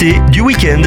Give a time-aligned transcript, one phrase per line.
[0.00, 0.82] L'invité du week-end.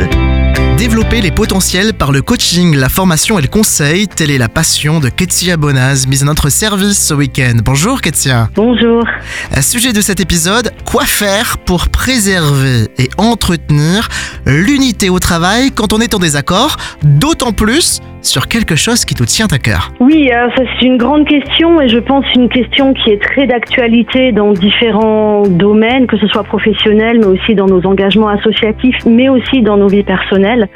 [0.77, 4.99] Développer les potentiels par le coaching, la formation et le conseil, telle est la passion
[4.99, 7.57] de Ketsia Bonaz, mise à notre service ce week-end.
[7.63, 8.49] Bonjour Ketsia.
[8.55, 9.03] Bonjour.
[9.51, 14.07] À sujet de cet épisode, quoi faire pour préserver et entretenir
[14.45, 19.25] l'unité au travail quand on est en désaccord, d'autant plus sur quelque chose qui nous
[19.25, 22.93] tient à cœur Oui, euh, ça c'est une grande question et je pense une question
[22.93, 27.85] qui est très d'actualité dans différents domaines, que ce soit professionnel, mais aussi dans nos
[27.85, 30.69] engagements associatifs, mais aussi dans nos vies personnelles.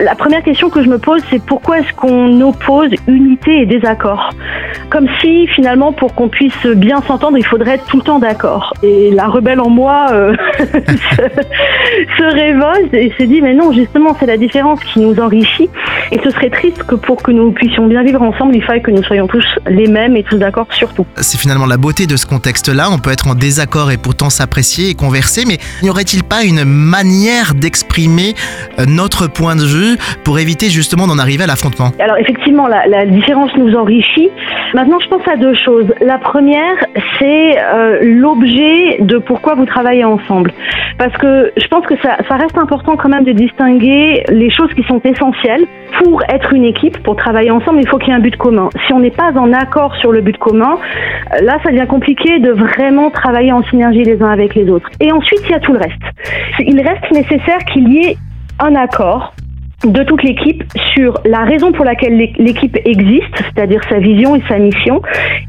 [0.00, 4.30] La première question que je me pose, c'est pourquoi est-ce qu'on oppose unité et désaccord?
[4.90, 8.74] Comme si finalement, pour qu'on puisse bien s'entendre, il faudrait être tout le temps d'accord.
[8.82, 10.34] Et la rebelle en moi euh,
[12.16, 15.68] se, révolte et se dit, mais non, justement, c'est la différence qui nous enrichit.
[16.12, 18.90] Et ce serait triste que pour que nous puissions bien vivre ensemble, il faille que
[18.90, 21.06] nous soyons tous les mêmes et tous d'accord sur tout.
[21.16, 22.88] C'est finalement la beauté de ce contexte-là.
[22.90, 26.64] On peut être en désaccord et pourtant s'apprécier et converser, mais n'y aurait-il pas une
[26.64, 28.34] manière d'exprimer
[28.78, 31.90] euh, notre point de vue pour éviter justement d'en arriver à l'affrontement?
[31.98, 34.30] Alors effectivement, la, la différence nous enrichit.
[34.74, 35.92] Maintenant, je pense à deux choses.
[36.00, 36.76] La première,
[37.18, 40.52] c'est euh, l'objet de pourquoi vous travaillez ensemble.
[40.98, 44.72] Parce que je pense que ça, ça reste important quand même de distinguer les choses
[44.74, 45.66] qui sont essentielles.
[46.04, 48.68] Pour être une équipe, pour travailler ensemble, il faut qu'il y ait un but commun.
[48.86, 52.38] Si on n'est pas en accord sur le but commun, euh, là, ça devient compliqué
[52.38, 54.88] de vraiment travailler en synergie les uns avec les autres.
[55.00, 56.02] Et ensuite, il y a tout le reste.
[56.60, 58.16] Il reste nécessaire qu'il y ait
[58.60, 59.32] un accord
[59.86, 60.62] de toute l'équipe
[60.94, 65.02] sur la raison pour laquelle l'équipe existe, c'est-à-dire sa vision et sa mission,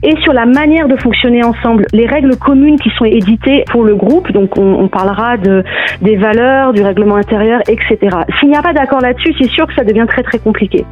[0.03, 3.95] et sur la manière de fonctionner ensemble, les règles communes qui sont éditées pour le
[3.95, 5.63] groupe, donc on, parlera de,
[6.01, 7.97] des valeurs, du règlement intérieur, etc.
[8.39, 10.85] S'il n'y a pas d'accord là-dessus, c'est sûr que ça devient très très compliqué.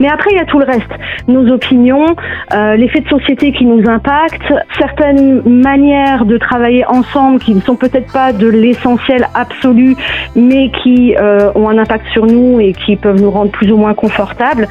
[0.00, 0.90] Mais après, il y a tout le reste,
[1.26, 2.06] nos opinions,
[2.54, 7.76] euh, les de société qui nous impactent, certaines manières de travailler ensemble qui ne sont
[7.76, 9.94] peut-être pas de l'essentiel absolu,
[10.34, 13.76] mais qui euh, ont un impact sur nous et qui peuvent nous rendre plus ou
[13.76, 14.68] moins confortables.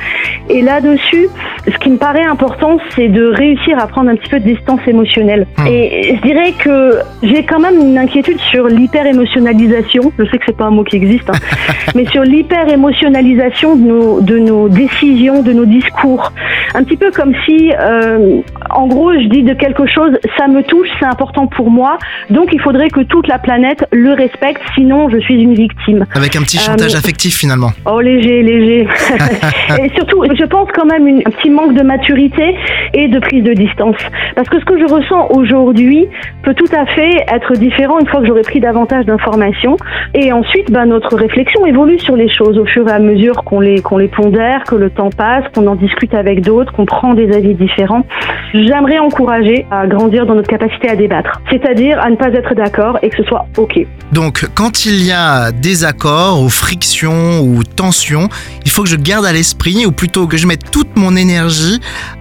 [0.50, 1.28] Et là-dessus,
[1.72, 4.80] ce qui me paraît important, c'est de réussir à prendre un petit peu de distance
[4.88, 5.46] émotionnelle.
[5.58, 5.68] Hmm.
[5.68, 10.12] Et je dirais que j'ai quand même une inquiétude sur l'hyper-émotionnalisation.
[10.18, 11.34] Je sais que c'est pas un mot qui existe, hein.
[11.96, 16.32] mais sur l'hyper-émotionnalisation de nos, de nos décisions, de nos discours.
[16.74, 18.40] Un petit peu comme si, euh,
[18.70, 21.98] en gros, je dis de quelque chose, ça me touche, c'est important pour moi,
[22.30, 26.06] donc il faudrait que toute la planète le respecte, sinon je suis une victime.
[26.14, 27.72] Avec un petit chantage Euh, affectif finalement.
[27.86, 28.88] Oh léger, léger.
[29.84, 32.56] et surtout, je pense quand même une- un petit manque de maturité
[32.94, 33.98] et de prise de distance.
[34.36, 36.08] Parce que ce que je ressens aujourd'hui
[36.44, 39.76] peut tout à fait être différent une fois que j'aurai pris davantage d'informations.
[40.14, 43.60] Et ensuite, ben, notre réflexion évolue sur les choses au fur et à mesure qu'on
[43.60, 47.14] les, qu'on les pondère, que le temps passe, qu'on en discute avec d'autres, qu'on prend
[47.14, 48.06] des avis différents.
[48.54, 51.42] J'aimerais encourager à grandir dans notre capacité à débattre.
[51.50, 53.80] C'est-à-dire à ne pas être d'accord et que ce soit OK.
[54.12, 58.30] Donc, quand il y a désaccord ou friction ou tension,
[58.66, 61.47] il faut que je garde à l'esprit, ou plutôt que je mette toute mon énergie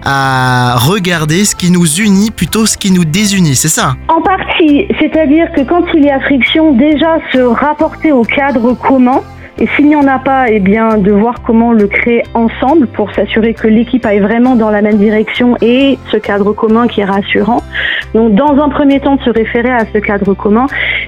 [0.05, 4.87] à regarder ce qui nous unit plutôt ce qui nous désunit, c'est ça En partie,
[4.99, 9.21] c'est-à-dire que quand il y a friction, déjà se rapporter au cadre commun.
[9.59, 13.11] Et s'il n'y en a pas, eh bien, de voir comment le créer ensemble pour
[13.13, 17.05] s'assurer que l'équipe aille vraiment dans la même direction et ce cadre commun qui est
[17.05, 17.63] rassurant.
[18.13, 20.67] Donc, dans un premier temps, de se référer à ce cadre commun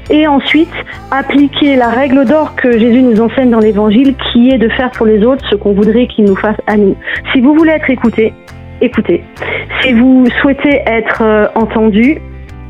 [0.09, 0.73] et ensuite
[1.11, 5.05] appliquer la règle d'or que Jésus nous enseigne dans l'évangile qui est de faire pour
[5.05, 6.95] les autres ce qu'on voudrait qu'ils nous fassent à nous.
[7.33, 8.33] Si vous voulez être écouté,
[8.81, 9.23] écoutez.
[9.81, 12.19] Si vous souhaitez être euh, entendu,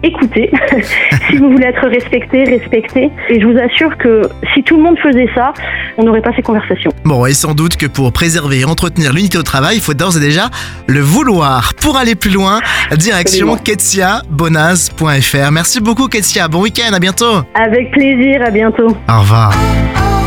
[0.04, 0.52] écoutez.
[1.30, 3.10] si vous voulez être respecté, respectez.
[3.30, 4.22] Et je vous assure que
[4.54, 5.54] si tout le monde faisait ça,
[5.98, 6.92] on n'aurait pas ces conversations.
[7.06, 10.18] Bon, et sans doute que pour préserver et entretenir l'unité au travail, il faut d'ores
[10.18, 10.50] et déjà
[10.88, 11.74] le vouloir.
[11.82, 12.59] Pour aller plus loin,
[12.98, 15.52] direction ketsiabonaz.fr.
[15.52, 17.44] Merci beaucoup Ketsia, bon week-end, à bientôt.
[17.56, 18.88] Avec plaisir, à bientôt.
[19.08, 19.54] Au revoir.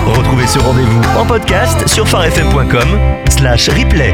[0.06, 2.88] Retrouvez ce rendez-vous en podcast sur farfm.com
[3.28, 4.12] slash replay.